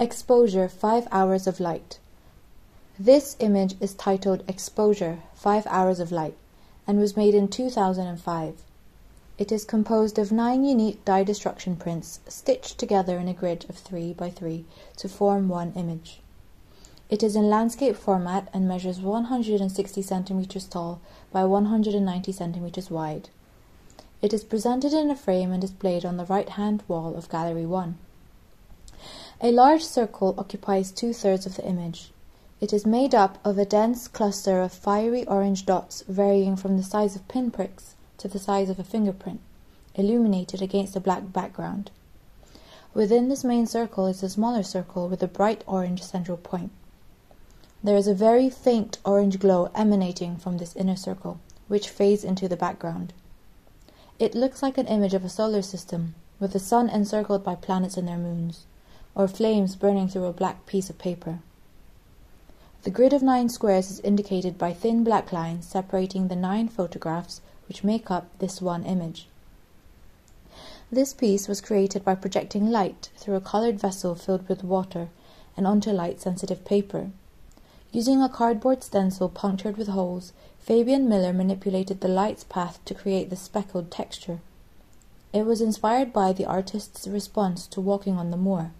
Exposure 0.00 0.68
5 0.68 1.08
Hours 1.10 1.48
of 1.48 1.58
Light. 1.58 1.98
This 3.00 3.34
image 3.40 3.74
is 3.80 3.94
titled 3.94 4.44
Exposure 4.46 5.18
5 5.34 5.66
Hours 5.66 5.98
of 5.98 6.12
Light 6.12 6.36
and 6.86 7.00
was 7.00 7.16
made 7.16 7.34
in 7.34 7.48
2005. 7.48 8.62
It 9.38 9.50
is 9.50 9.64
composed 9.64 10.16
of 10.16 10.30
nine 10.30 10.62
unique 10.62 11.04
dye 11.04 11.24
destruction 11.24 11.74
prints 11.74 12.20
stitched 12.28 12.78
together 12.78 13.18
in 13.18 13.26
a 13.26 13.34
grid 13.34 13.66
of 13.68 13.74
3 13.76 14.12
by 14.12 14.30
3 14.30 14.64
to 14.98 15.08
form 15.08 15.48
one 15.48 15.72
image. 15.72 16.20
It 17.10 17.24
is 17.24 17.34
in 17.34 17.50
landscape 17.50 17.96
format 17.96 18.48
and 18.54 18.68
measures 18.68 19.00
160 19.00 20.00
centimeters 20.00 20.68
tall 20.68 21.00
by 21.32 21.44
190 21.44 22.30
centimeters 22.30 22.88
wide. 22.88 23.30
It 24.22 24.32
is 24.32 24.44
presented 24.44 24.92
in 24.92 25.10
a 25.10 25.16
frame 25.16 25.50
and 25.50 25.60
displayed 25.60 26.04
on 26.04 26.18
the 26.18 26.26
right 26.26 26.50
hand 26.50 26.84
wall 26.86 27.16
of 27.16 27.28
Gallery 27.28 27.66
1. 27.66 27.98
A 29.40 29.52
large 29.52 29.84
circle 29.84 30.34
occupies 30.36 30.90
two 30.90 31.12
thirds 31.12 31.46
of 31.46 31.54
the 31.54 31.64
image. 31.64 32.10
It 32.60 32.72
is 32.72 32.84
made 32.84 33.14
up 33.14 33.38
of 33.44 33.56
a 33.56 33.64
dense 33.64 34.08
cluster 34.08 34.60
of 34.60 34.72
fiery 34.72 35.24
orange 35.28 35.64
dots 35.64 36.02
varying 36.08 36.56
from 36.56 36.76
the 36.76 36.82
size 36.82 37.14
of 37.14 37.28
pinpricks 37.28 37.94
to 38.16 38.26
the 38.26 38.40
size 38.40 38.68
of 38.68 38.80
a 38.80 38.84
fingerprint, 38.84 39.38
illuminated 39.94 40.60
against 40.60 40.96
a 40.96 41.00
black 41.00 41.32
background. 41.32 41.92
Within 42.94 43.28
this 43.28 43.44
main 43.44 43.68
circle 43.68 44.08
is 44.08 44.24
a 44.24 44.28
smaller 44.28 44.64
circle 44.64 45.06
with 45.06 45.22
a 45.22 45.28
bright 45.28 45.62
orange 45.68 46.02
central 46.02 46.36
point. 46.36 46.72
There 47.80 47.96
is 47.96 48.08
a 48.08 48.14
very 48.14 48.50
faint 48.50 48.98
orange 49.04 49.38
glow 49.38 49.70
emanating 49.72 50.36
from 50.36 50.58
this 50.58 50.74
inner 50.74 50.96
circle, 50.96 51.38
which 51.68 51.90
fades 51.90 52.24
into 52.24 52.48
the 52.48 52.56
background. 52.56 53.12
It 54.18 54.34
looks 54.34 54.64
like 54.64 54.78
an 54.78 54.88
image 54.88 55.14
of 55.14 55.24
a 55.24 55.28
solar 55.28 55.62
system, 55.62 56.16
with 56.40 56.54
the 56.54 56.58
sun 56.58 56.88
encircled 56.88 57.44
by 57.44 57.54
planets 57.54 57.96
and 57.96 58.08
their 58.08 58.18
moons, 58.18 58.66
or 59.14 59.28
flames 59.28 59.76
burning 59.76 60.08
through 60.08 60.26
a 60.26 60.32
black 60.32 60.66
piece 60.66 60.90
of 60.90 60.98
paper. 60.98 61.40
The 62.84 62.90
grid 62.90 63.12
of 63.12 63.22
nine 63.22 63.48
squares 63.48 63.90
is 63.90 64.00
indicated 64.00 64.56
by 64.56 64.72
thin 64.72 65.02
black 65.04 65.32
lines 65.32 65.66
separating 65.66 66.28
the 66.28 66.36
nine 66.36 66.68
photographs 66.68 67.40
which 67.66 67.84
make 67.84 68.10
up 68.10 68.26
this 68.38 68.62
one 68.62 68.84
image. 68.84 69.26
This 70.90 71.12
piece 71.12 71.48
was 71.48 71.60
created 71.60 72.04
by 72.04 72.14
projecting 72.14 72.70
light 72.70 73.10
through 73.16 73.34
a 73.34 73.40
colored 73.42 73.78
vessel 73.78 74.14
filled 74.14 74.48
with 74.48 74.64
water 74.64 75.08
and 75.56 75.66
onto 75.66 75.90
light 75.90 76.20
sensitive 76.20 76.64
paper. 76.64 77.10
Using 77.92 78.22
a 78.22 78.28
cardboard 78.28 78.82
stencil 78.82 79.28
punctured 79.28 79.76
with 79.76 79.88
holes, 79.88 80.32
Fabian 80.60 81.08
Miller 81.08 81.32
manipulated 81.32 82.00
the 82.00 82.08
light's 82.08 82.44
path 82.44 82.78
to 82.84 82.94
create 82.94 83.28
the 83.28 83.36
speckled 83.36 83.90
texture. 83.90 84.40
It 85.32 85.44
was 85.44 85.60
inspired 85.60 86.12
by 86.12 86.32
the 86.32 86.46
artist's 86.46 87.06
response 87.06 87.66
to 87.66 87.80
walking 87.80 88.16
on 88.16 88.30
the 88.30 88.36
moor, 88.36 88.70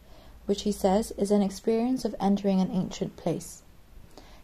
which 0.48 0.62
he 0.62 0.72
says 0.72 1.12
is 1.18 1.30
an 1.30 1.42
experience 1.42 2.06
of 2.06 2.14
entering 2.18 2.58
an 2.58 2.70
ancient 2.72 3.14
place. 3.16 3.60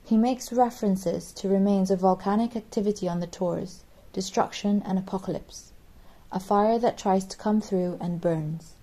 He 0.05 0.19
makes 0.19 0.53
references 0.53 1.33
to 1.33 1.49
remains 1.49 1.91
of 1.91 2.01
volcanic 2.01 2.55
activity 2.55 3.09
on 3.09 3.21
the 3.21 3.27
tors, 3.27 3.85
destruction 4.13 4.83
and 4.85 4.99
apocalypse, 4.99 5.73
a 6.31 6.39
fire 6.39 6.79
that 6.79 6.99
tries 6.99 7.25
to 7.25 7.39
come 7.39 7.63
through 7.63 7.97
and 8.03 8.21
burns. 8.21 8.75